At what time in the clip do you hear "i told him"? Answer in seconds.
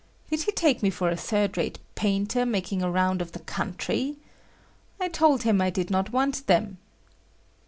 4.99-5.61